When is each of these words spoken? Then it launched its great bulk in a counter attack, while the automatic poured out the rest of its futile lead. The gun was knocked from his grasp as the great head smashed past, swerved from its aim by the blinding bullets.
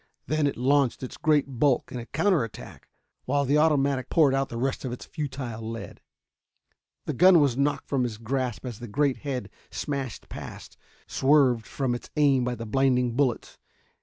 Then 0.25 0.47
it 0.47 0.57
launched 0.57 1.03
its 1.03 1.15
great 1.15 1.59
bulk 1.59 1.91
in 1.91 1.99
a 1.99 2.07
counter 2.07 2.43
attack, 2.43 2.87
while 3.25 3.45
the 3.45 3.59
automatic 3.59 4.09
poured 4.09 4.33
out 4.33 4.49
the 4.49 4.57
rest 4.57 4.83
of 4.83 4.91
its 4.91 5.05
futile 5.05 5.61
lead. 5.61 6.01
The 7.05 7.13
gun 7.13 7.39
was 7.39 7.55
knocked 7.55 7.87
from 7.87 8.01
his 8.01 8.17
grasp 8.17 8.65
as 8.65 8.79
the 8.79 8.87
great 8.87 9.17
head 9.17 9.47
smashed 9.69 10.27
past, 10.27 10.75
swerved 11.05 11.67
from 11.67 11.93
its 11.93 12.09
aim 12.15 12.43
by 12.43 12.55
the 12.55 12.65
blinding 12.65 13.15
bullets. 13.15 13.59